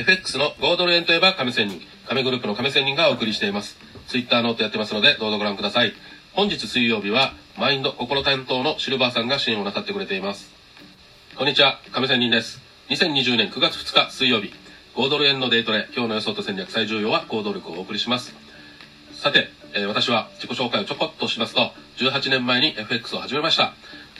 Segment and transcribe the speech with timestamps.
[0.00, 3.76] FX の5ドル円といえば亀仙人、亀グループの亀仙人がお送りしています。
[4.08, 5.92] Twitter ノートやってますので、どうぞご覧ください。
[6.32, 10.50] 本日水曜日は、マインド心担当のシルバーさんが支援をなさってくれています。
[11.36, 12.62] こんにちは、亀仙人です。
[12.88, 14.54] 2020年9月2日水曜日、
[14.94, 18.34] 豪ドル円のデイトレ、今日の予想と戦略最重要は行動力をお送りします。
[19.12, 23.74] さて、えー私は自己紹介をちょこっとしますと、18年前に FX を始めました。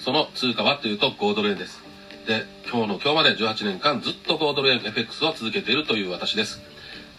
[0.04, 1.89] その通貨はというと豪ドル円です。
[2.30, 6.60] で、今日の今日まで18年間ずっと5ドル円 FX を続けているという私です。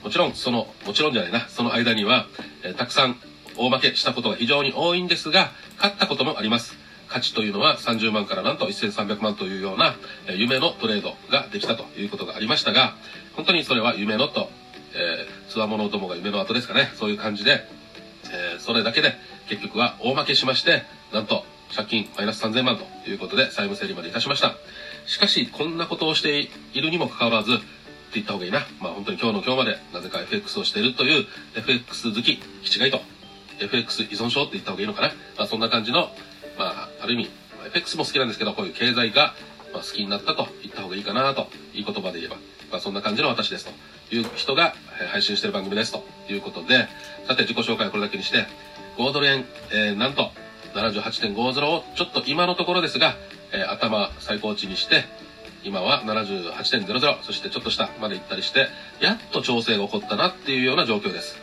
[0.06, 2.28] もちろん、その、もちろんじゃないな、その間には、
[2.64, 3.18] えーたくさん
[3.58, 6.78] 大負けしたことが非常に多いんですが、勝ったこともあります。
[7.10, 9.96] 価値というのは30万からなんと1300万というような、
[10.28, 12.96] え夢のトレードができたということがありましたが、
[13.36, 14.50] 本当にそれは夢のと、
[14.94, 17.68] えー、つわものどもが夢の後ですかね、そういう感じで、
[18.32, 19.14] えーそれだけで
[19.50, 21.44] 結局は大負けしまして、なんと
[21.76, 24.56] 借金マイナス3000万ということで債務整理までいたしました。
[25.06, 27.58] しかし、こんなことをしているにもかかわらず、っ
[28.14, 28.60] て言った方がいいな。
[28.82, 31.26] まあ本当に今日の今日までなぜか FX をしているという
[31.56, 33.02] FX 好き、気違いと、
[33.60, 35.08] FX 依存症って言った方がいいのかな。
[35.38, 36.12] まあそんな感じの、
[36.58, 37.30] まあある意味、
[37.68, 39.34] FX も好きなんですけど、こういう経済が、
[39.74, 42.36] まあ、好きになったと言った方がいいかなと、いい言葉で言えば、
[42.70, 44.74] まあそんな感じの私ですという人が
[45.12, 46.88] 配信している番組ですということで、
[47.28, 48.46] さて自己紹介はこれだけにして、
[48.98, 50.32] 5ドル円、えーなんと
[50.74, 53.16] 78.50をちょっと今のところですが、
[53.54, 55.06] えー頭最高値にして、
[55.64, 58.68] 今は78.00、そしてちょっと下まで行ったりして、
[59.00, 61.38] やっと調整が起こったなっていうような状況です。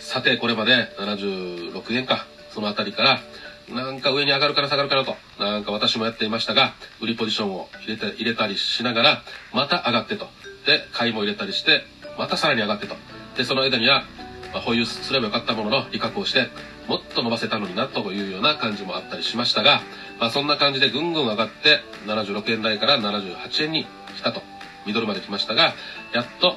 [0.00, 3.20] さて、これまで76円か、そのあたりから、
[3.68, 9.22] なんか上に上がるから下がるからと、なんか私もやっていましたが、売りポジションを入れて、入れたりしながら、
[9.52, 10.26] また上がってと。
[10.66, 11.84] で、買いも入れたりして、
[12.18, 12.96] またさらに上がってと。
[13.36, 14.04] で、その間には、
[14.52, 16.48] まあ、保有すればよかったものの、利確をして、
[16.90, 19.80] もっと伸ばせたのにな、というような感じもあったりしましたが、
[20.18, 24.42] まあ、そんな感じでぐんぐん上がって、76円台から78円に来たと。
[24.86, 25.74] ミドルまで来ましたが、
[26.12, 26.56] やっと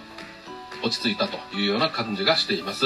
[0.84, 2.86] 落ち着いたというような感じがしています。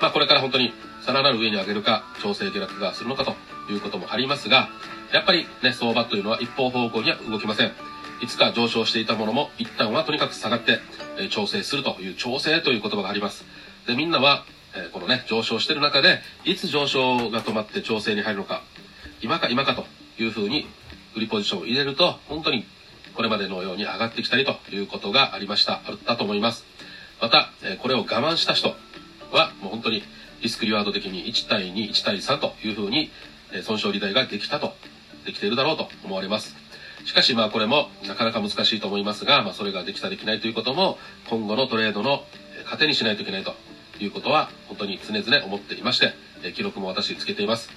[0.00, 0.72] まあこれから本当に
[1.04, 3.34] さらなる上に上げるか、調整下落がするのかと
[3.72, 4.68] いうこともありますが、
[5.12, 7.72] やっぱりね、相場というのは一方方向には動きません。
[8.20, 10.78] いつか上昇していたものも一旦はとにかく下がって、
[11.30, 13.44] 調整するという調整という言葉があります。
[13.88, 14.44] で、みんなは、
[14.76, 18.62] えこのね、上昇してる中で、いつ上昇が止まって調整に入るのか、
[19.22, 19.86] 今か今かと
[20.22, 20.66] いうふうに
[21.16, 22.66] 売りポジションを入れると、本当に
[23.14, 25.80] これまでのように上がってきたりということがありました。
[25.86, 26.64] あったと思います。
[27.20, 28.74] また、えこれを我慢した人
[29.30, 30.02] は、もう本当に
[30.42, 33.10] リスクリワード的に1対2、1対3というふうに、
[33.52, 34.74] え損小利大ができたと、
[35.24, 36.56] できているだろうと思われます。
[37.04, 40.98] しかしまあこれもなかなか難しいと思いますが、まあそれができたできないということも
[41.28, 42.24] 今後のトレードの
[42.64, 43.54] 糧にしないといけないと
[44.00, 46.12] いうことは本当に常々思っていまして、
[46.42, 47.70] え記録も私つけています。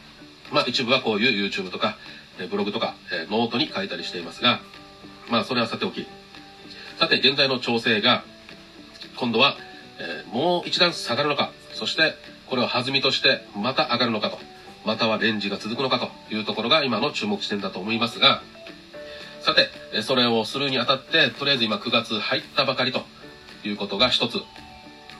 [0.52, 1.98] まあ一部はこういう YouTube とか、
[2.40, 4.60] えブログとか、えノートに書いたりしていますが、
[5.30, 6.08] まあそれはさておき。
[7.00, 8.24] さて現在の調整が
[9.18, 9.58] 今度は、
[10.00, 12.16] えもう一段下がるのか、そして
[12.48, 14.40] これを弾みとしてまた上がるのかと、
[14.86, 18.42] またはレンジが続くのかというところが今の注目地点だと思いますが、
[19.42, 23.02] さて、それをするにあたって、とりあえず今9月入ったばかりと
[23.64, 24.42] いうことが一つ。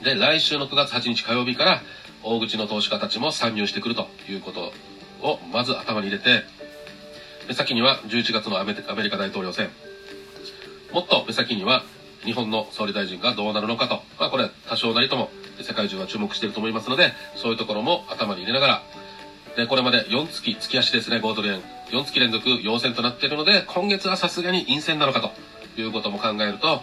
[0.02, 1.82] で、来週の9月8日火曜日から
[2.22, 4.72] 大口の投資家たちも参入してくるということ
[5.22, 6.44] をまず頭に入れて、
[7.48, 9.70] 目先には11月のアメアメリカ大統領選、
[10.92, 11.84] もっと目先には
[12.24, 18.82] 日本の総理大臣がどうなるのかと、まあこれ多少なりとも世界中は注目していると思いますので、そういうところも頭に入れながら、
[19.56, 21.60] で、これまで4月、月足ですね、5ドル円。
[21.90, 26.82] 4月連続陽線となっているので、今月はさすがに陰線なのかということも考えると、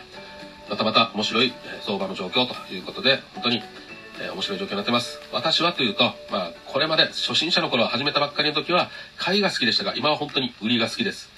[0.69, 1.53] またまた面白い
[1.85, 3.61] 相場の状況ということで、本当に、
[4.33, 5.19] 面白い状況になってます。
[5.33, 11.29] 私はというと、まあ、これまで初心者の頃始めたばっかりの時は、買いが好きでしたが、今は本当に売りが好きです。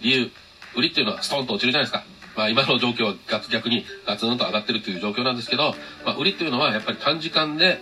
[0.00, 0.30] 理由、
[0.74, 2.04] 売りっていうのはストンと落ちるじゃないですか。
[2.36, 5.74] まあ今の状況はガツ逆にガツンと上がってるという状況なんですけど、
[6.04, 7.78] まあ売りっていうのはやっぱり短時間で、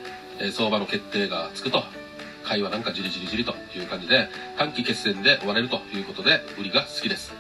[0.53, 1.83] 相場の決定がつくと、
[2.45, 7.33] 買いはなんかじりじりじりという感じで、短期決戦で終われるということで、売りが好きです。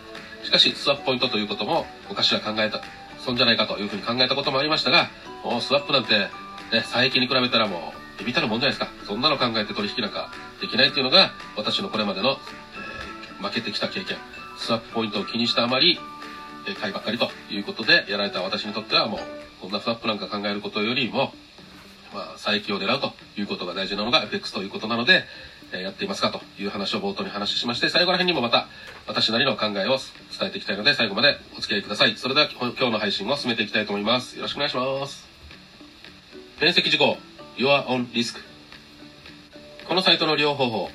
[0.44, 2.80] しかし、スワップポイントということも昔は考えた、
[3.24, 5.08] そんじゃないかというふうに考えたこともありましたが、
[5.44, 6.28] もうスワップなんて、ね、
[6.72, 8.92] 佐伯に比べたらもう、ビビたるもんじゃないですか。
[9.06, 10.30] そんなの考えて取引なんか
[10.60, 13.02] できないっていうのが、私のこれまでの、えー
[13.42, 14.18] 負けてきた経験。
[14.56, 15.98] スワップポイントを気にしたあまり、
[16.68, 19.20] えー買いばっかりということで、やられた私にとってはもう、
[19.60, 21.32] こんなスワップなんか考えることよりも、
[22.14, 25.24] まあ、佐伯を狙うということが大事なのが FX ということなので、
[25.72, 28.68] えーやっていますかという話を冒頭に話しまして、最後ら辺にもまた
[29.06, 29.98] 私なりの考えを
[30.38, 32.16] 伝えていきたいので、最後までお付き合いください。
[32.16, 34.36] それでは今日の配信を進めていきたいと思います。
[34.36, 35.32] よろしくお願いします。
[36.62, 37.18] 面積事項
[37.56, 38.36] Your own risk
[39.88, 40.90] このサイトの利用方法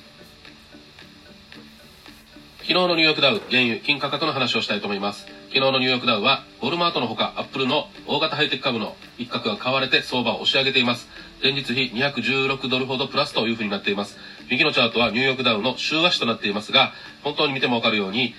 [2.59, 11.07] 昨日のニューヨークダウ原油金価格の話をしたいと思います昨日のニューヨークダウは、ウォルマートのほか、アップルの大型ハイテク株の一角が買われて相場を押し上げています。
[11.41, 14.17] 前日比216ドルほどプラスというふうになっています。
[14.49, 16.93] 右のチャートはニューヨークダウンの週足となっていますが、
[17.23, 18.33] 本当に見てもわかるように、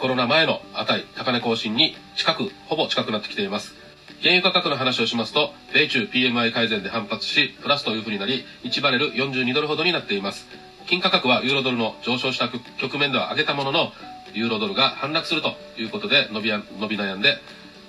[0.00, 3.74] コロナ前の値、高値更新に近く、ほぼ近くなってきています。
[4.22, 10.46] 原油価格の話をしますと、米中 PMI 改善で反発し、プラスというふうになり、1バレル42ドルほどになっています。
[10.86, 13.92] 金価格はユーロドルの上昇した局面では上げたものの、
[14.34, 17.38] ユーロドルが反落するということで伸びや伸び悩んで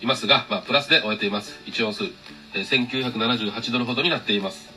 [0.02, 1.60] いますが、まあ、プラスで終えています。
[1.66, 2.04] 1オン数、
[2.54, 4.70] 1978ドルほどになっています。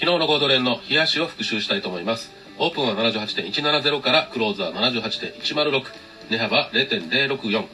[0.00, 2.30] 昨日の5ドル円の冷やしを復習したいと思います。
[2.58, 5.82] オープンは78.170からクローズは78.106、
[6.30, 7.66] 値幅0.064、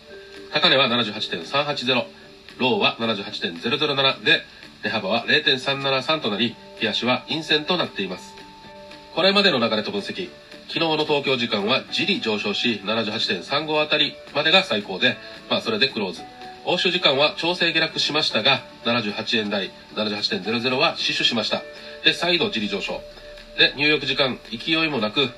[0.53, 2.05] 高値は78.380、
[2.59, 4.43] ローは78.007で、
[4.83, 8.35] 値幅は0.373となり、冷やしは陰線となっています。
[9.15, 10.29] これまでの流れと分析。
[10.69, 15.17] 昨日の東京時間はじり上昇し、78.35あたりまでが最高で、
[15.51, 16.23] まあそれでクローズ。
[16.65, 21.63] 欧州時間は調整下落しましたが、78円台、78.00は死守しました。
[22.05, 23.01] で、再度じり上昇。
[23.59, 25.31] で、ニューヨーク時間、勢いもなく、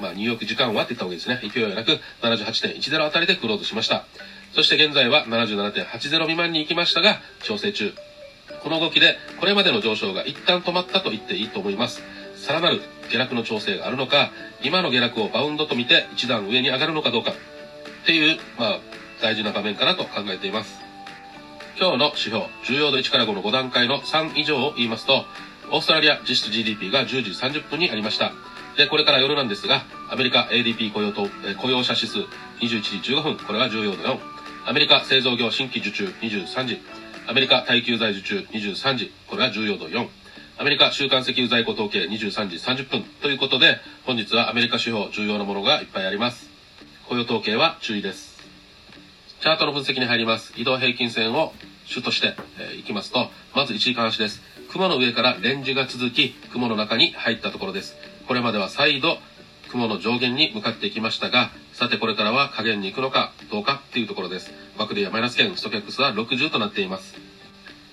[0.00, 1.40] まあ、ニューヨーク時間はって言った方がいいですね。
[1.42, 4.04] 勢いなく、78.10あたりでクローズしました。
[4.54, 7.92] そして現在は77.80未満に行きましたが、調整中。
[8.62, 12.02] この動きで、これまでの上昇が一旦止まったと言っていいと思います。
[12.36, 14.30] さらなる下落の調整があるのか、
[14.62, 18.80] 今の下落をバウンドと見て一段上に上がるのかどうかっていう、まあ、
[19.20, 20.85] 大事な場面かなと考えています。
[21.78, 25.26] 今日の指標、重要度1から5の5段階の3以上を言いますと、
[25.70, 28.32] オーストラリア実質 GDP が10時30分にありました。
[28.78, 32.20] で、これから夜なんですが、アメリカ ADP 雇用と、え雇用者指数
[32.64, 34.18] 21時15分、これは重要度4。
[34.64, 36.80] アメリカ製造業新規受注23時。
[37.26, 40.08] アメリカ耐久財受注23時、これは重要度4。
[40.56, 43.76] アメリカ週間石油在庫統計23時30分ということで、
[44.06, 46.48] 本日はアメリカ指標重要なものがいっぱいあります。
[47.06, 48.35] 雇用統計は注意です。
[49.40, 50.54] チャートの分析に入ります。
[50.56, 51.52] 移動平均線を
[51.84, 54.40] 主として、えー、いきますと、まず1時間足です。
[54.72, 57.96] 雲の上からレンジが続き、雲の中に入ったところです。
[58.26, 59.18] これまでは再度、
[59.70, 64.50] 雲の上限に向かっていきましたが、さてこれからは下限に行くのかどうかっていうところです。
[64.78, 67.14] バクリアマイナス圏、ストキャックスは60となっています。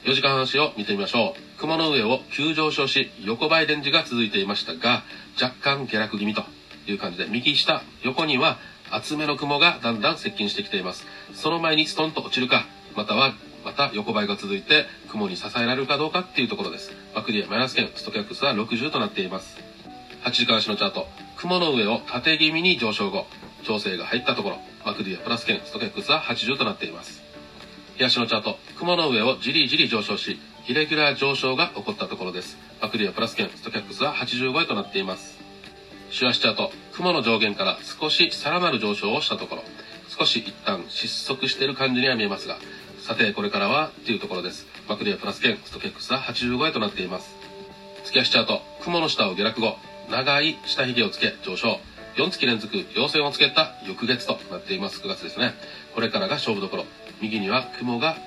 [0.05, 1.59] 4時間足を見てみましょう。
[1.59, 5.03] 雲の上を急上昇し、横ばいレンジが続いていましたが、
[5.41, 6.45] 若干下落気味と
[6.87, 8.59] いう感じで、右下、横には
[8.95, 11.05] 厚めの雲がだんだん接近してきています。
[11.33, 13.33] その前にストンと落ちるか、または
[13.65, 16.91] また横ばいが続いて雲に支えられるかどうかっていうところです。
[17.15, 19.57] バクリアマイナス圏、ストキャックスは60となっています。
[20.23, 21.07] 8時間足のチャート、
[21.37, 23.25] 雲の上を縦気味に上昇後、
[23.63, 27.23] 調整が入ったところ、バクリアプラス圏、ストキャックスは80となっています。
[27.97, 32.57] 日足のチャート、雲の上をじりじり上昇し、イレギュラー上昇が起こったところです。
[32.81, 35.42] バクリアプラス圏、ストキャックスは85へとなっています。
[36.13, 39.63] 週足チャート、雲の上限から少しさらなる上昇をしたところ、
[40.15, 42.59] 少し一旦失速している感じには見えますが、
[43.01, 44.67] さてこれからはっていうところです。
[44.87, 47.35] バクリアプラス圏、ストキャックスは85へとなっています。
[48.05, 49.75] 月足チャート、雲の下を下落後、
[50.11, 51.79] 長い下髭をつけ上昇。
[52.15, 55.01] 4月連続陽線をつけた翌月となっています。
[55.01, 55.55] 9月ですね。
[55.95, 56.85] これからが勝負どころ。
[57.21, 58.17] 右には雲が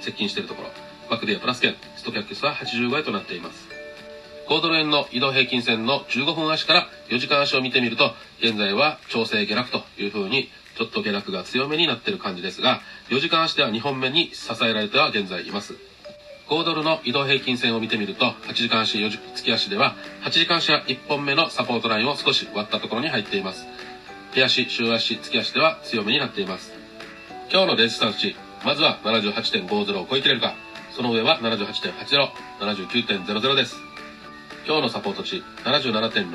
[0.00, 0.70] 接近しているところ。
[1.08, 3.73] バクディアプラス圏、ストキャックスは85円となっています。
[4.48, 15.74] 5ドル円の移動平均線の15分足から4時間足を見てみると、現在は調整下落という風に、ちょっと下落が強めになっている感じですが、4時間足では2本目に支えられては現在います。
[16.48, 23.66] 5ドルの移動平均線を見てみると、8時間足、4時月足では、8時間足は1本目のサポートラインを少し割ったところに入っています。
[24.34, 26.72] 手足、週足、月足では強めになっています。
[27.50, 30.54] 今日のレジスタンス値、まずは78.50を超えきれるか、
[30.90, 32.28] その上は78.80、
[32.60, 33.83] 79.00です。
[34.66, 36.30] 今日のサポート値、77.60、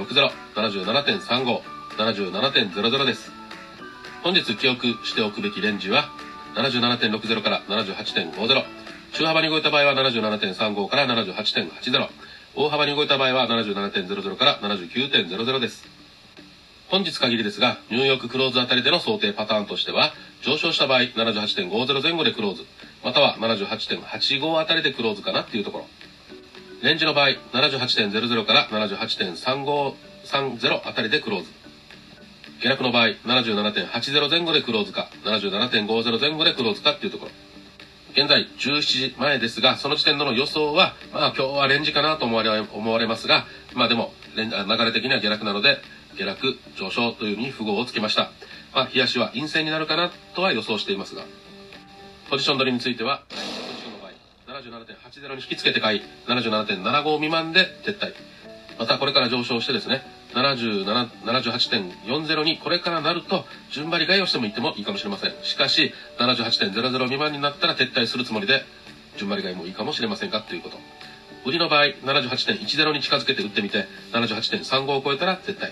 [0.53, 1.61] 77.35、
[1.97, 3.31] 77.00です。
[4.23, 6.11] 本日記憶しておくべきレンジは、
[6.53, 8.63] 77.60から78.50、
[9.13, 12.07] 中幅に動いた場合は77.35から78.80、
[12.55, 15.87] 大幅に動いた場合は77.00から79.00です。
[16.89, 22.65] 本日限りですが、ニューヨーククローズあたりでの想定パターンとしては、上昇した場合、78.50前後でクローズ、
[23.03, 25.87] または78.85あたりでクローズかなっていうところ。
[26.81, 31.49] レンジの場合、78.00から78.3530あたりでクローズ。
[32.61, 37.31] 下落の場合、77.80前後でクローズか、77.50前後でクローズかっていうところ。
[38.11, 43.45] 現在17時前ですが、その時点での予想は、まあ今日はレンジかなと思われ思われますが、
[43.75, 45.77] まあでも、流れ的には下落なので、
[46.17, 48.31] 下落、上昇というふうに符号をつけました。
[48.73, 51.23] まあ、冷やしは陰線になるかなとは予想していますが、
[52.29, 53.23] ポジション取りについては、
[54.59, 58.13] 77.80に引き付けて買い、77.75未満で撤退。
[58.77, 65.33] またこれから上昇してですね、78.40にこれからなると順張り買いをしてもいってもいいかもしれません。
[65.43, 68.63] しかし、78.00未満になったら撤退するつもりで、
[69.17, 70.41] 順張り買いもいいかもしれませんか？
[70.41, 70.77] ということ。
[71.45, 75.71] 売りの場合、78.10に近づけて売ってみて、78.35を超えたら撤退。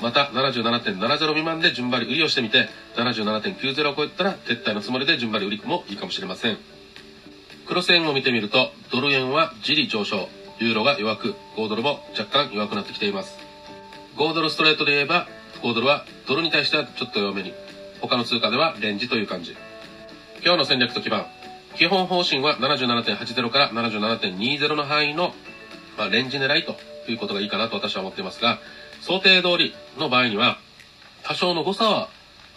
[0.00, 6.58] また、77.70未満で順張り売りをしてみて、77.90を超えたら撤退のつもりで順張り売りもいいかもしれません。
[7.66, 10.28] クロス円を見てみると、ドル円はじり上昇、
[10.58, 13.38] ユーロが弱く、5ドルも若干弱くなってきています。
[14.16, 15.26] 5ドルストレートで言えば、
[15.62, 17.54] 5ドルはドルに対してはちょっと弱めに、
[18.00, 19.56] 他の通貨ではレンジという感じ。
[20.44, 21.26] 今日の戦略と基盤。
[21.76, 25.32] 基本方針は77.80から77.20の範囲の、
[25.96, 26.76] まあ、レンジ狙いと
[27.10, 28.58] いうことがいいかなと私は思っていますが、
[29.00, 30.58] 想定通りの場合には、
[31.22, 32.08] 多少の誤差は、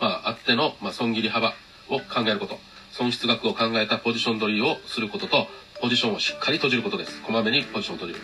[0.02, 1.54] まあ、あっての、まあ、損切り幅
[1.90, 2.60] を考えること。
[2.98, 5.48] 損失額を考えたポジション取りをすることと、
[5.82, 7.22] ポジションをしっかり閉じることです。
[7.24, 8.22] こまめにポジションを閉じる。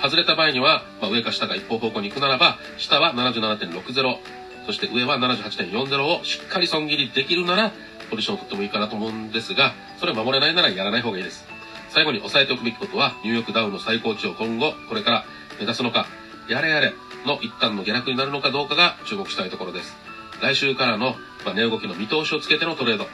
[0.00, 4.16] 外れた場合には、まあ、上か下か一方方向に行くならば、下は77.60、
[4.64, 7.72] そして上は78.40をしっかり損切りできるなら、
[8.10, 11.44] ポジションを取ってもいいかなと思うんですが、それを守れないならやらない方がいいです。
[11.90, 15.24] 最後に押さえておくべきことは、ニューヨークダウンの最高値を今後、これから
[15.58, 16.06] 目指すのか、
[16.48, 16.94] やれやれ
[17.26, 19.94] の一旦の下落になるのかどうかが注目したいところです。
[20.40, 21.14] 来週からの、
[21.44, 23.06] まあ、値動きの見通しをつけてのトレード。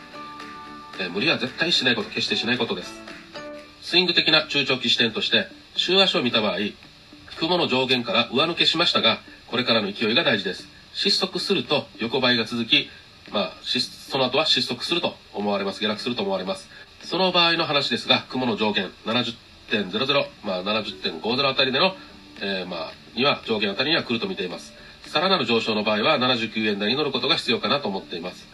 [1.01, 2.93] えー、無理は絶対しないこと、決してしないことです。
[3.83, 6.59] スイング的な中長期視点として、週足を見た場合、
[7.39, 10.69] 雲の上限から上抜けしましたが、これからの勢いが大事です。
[10.93, 12.89] 失速すると横ばいが続き、
[13.33, 15.81] まあ、その後は失速すると思われます。
[15.81, 16.69] 下落すると思われます。
[17.03, 21.95] その場合の話ですが、雲の上限70.00、まあ70.50あたりでの、
[22.43, 24.75] えー、まあ、には上限あたりには来ると見ています。
[25.07, 28.47] さらなる上昇の場合は79円台に乗ることが必要かなと思っています。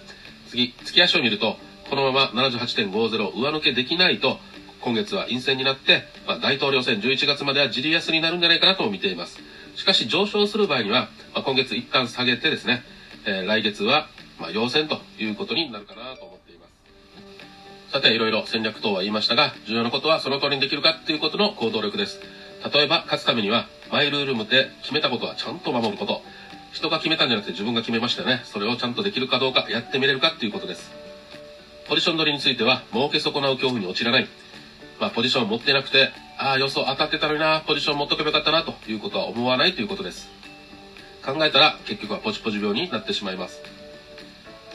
[0.49, 4.38] 次、月足を見ると、このまま78.50上抜けできないと、
[4.81, 9.38] 今月は陰線になって、まあ、大統領選11月までは自利安になるんじゃないかなと見ています。
[9.76, 12.83] しかし上昇する場合には、まあ、今月一旦下げてですね、
[13.25, 17.93] えー、来月は、まあ、陽線ということになるかなと思っています。
[17.93, 22.21] さて、いろいろ戦略等は言いましたが、重要なことはその通りにできるかっていうことの行動力です。
[22.73, 26.23] 例えば、勝つためには、マイルールで決めたことはちゃんと守ること。
[26.73, 28.43] 人が決めたんじゃなくて自分が決めましたよね。
[28.45, 31.06] それをちゃんとできるかどうか、やってみれるかっていうことです。
[31.88, 34.28] ポジション取りについては、儲け損なう恐怖に陥らない。
[34.99, 40.28] まあ、ポジションを持ってなくて、ああ、予想当たってたのにな、ポジション持っとけばよかったな、ということは思わないということです。
[41.25, 43.61] 考えたら、結局はポチポチ病になってしまいます。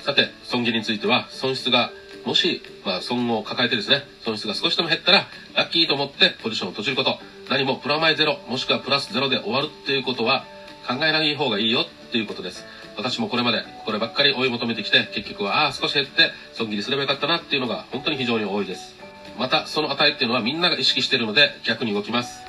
[0.04, 1.92] さて、損切りについては、損失が、
[2.26, 10.46] もし、まあ、損を抱えてですね、損失が少しでも減ったら、ラッキーと思ってポジションを閉じること、何もプラマイゼロ、もしくはプラスゼロで終わるっていうことは、
[10.88, 12.66] 考えない方がいいよっていうことです。
[12.98, 18.96] 私もこれまでこればっかり追い求めてきて、結局は、ああ、少し減って損切りすればよかったなっていうのが本当に非常に多いです。
[19.38, 22.42] またその値っていうのはみんなが意識してるので逆に動きます。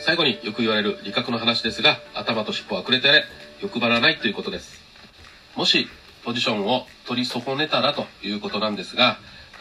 [0.00, 3.24] 最後によく言われる理覚の話ですが頭と尻尾はくれてやれ
[3.60, 4.80] 欲張らないということです。
[5.56, 5.88] もし
[6.24, 9.18] ポジションを取り損ねたらということなんですが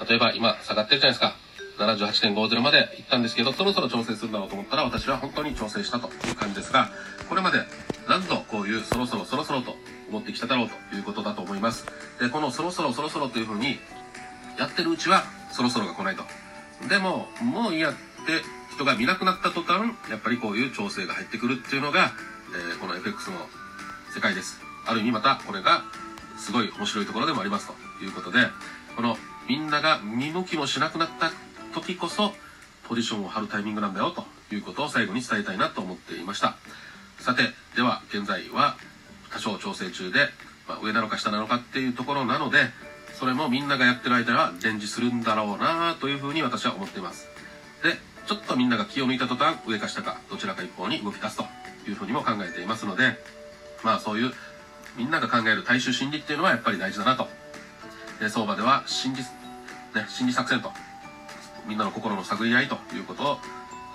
[0.07, 1.35] 例えば今下がってるじゃないですか。
[1.79, 6.89] 78.50まで行ったんですけどそろそろ調整するんだろうと思ったら私は本当に調整したという感じですが
[7.27, 7.57] これまで
[8.15, 9.75] 何度こういうそろそろそろそろと
[10.09, 11.85] 思ってきただろうということだと思います
[12.17, 13.77] でこのそろそろそろそろというふうに
[14.57, 16.23] やってるうちはそろそろが来ないと。
[16.87, 17.99] でも、もういいやって
[18.73, 22.11] 人が見なくなった途端、やっぱりこういう調整が入ってくるっていうのが、
[22.53, 23.37] えー、この FX の
[24.13, 24.61] 世界です。
[24.85, 25.83] ある意味またこれが
[26.37, 28.39] すごい面白いところでもありますということで、
[28.95, 29.17] この
[29.47, 31.31] みんなが見向きもしなくなった
[31.73, 32.33] 時こそ、
[32.87, 36.55] ポジションを張るタイミングなんだよということを最後に伝えたいなと思っていました。
[37.25, 37.41] さて、
[37.75, 38.77] では現在は
[39.31, 40.29] 多少調整中で、
[40.67, 42.69] まあ、上なのか下なのかっていうところなので、
[43.19, 47.27] それもみんながやってる間は伝示するんだろうなというふうに私は思っています。
[47.81, 51.45] で、ちょっとみんなが気を抜いた途端、上か下か、どちらか一方に動き出すと
[51.89, 53.15] いうふうにも考えていますので、
[53.83, 54.31] まあそういう
[54.95, 57.27] みんなが考える大衆心理っていうのはやっぱり大事だなと。
[58.19, 59.23] で、相場では心理、
[59.99, 60.71] ね、心理作戦と、
[61.67, 63.39] みんなの心の探り合いということを、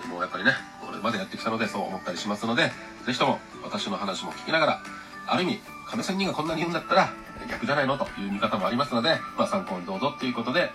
[0.09, 0.51] もうやっぱりね、
[1.01, 2.71] までやってきたのでそう思ったりしますので、
[3.05, 4.83] ぜひとも私の話も聞きながら、
[5.27, 7.13] ある意味、亀仙人がこんなに言うんだったら、
[7.49, 10.71] 逆じゃないのという見方もありますので、まあ参考にどうぞということで、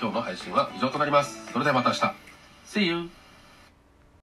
[0.00, 1.52] 今日の配信は以上となります。
[1.52, 2.14] それではまた明日。
[2.66, 3.19] See you!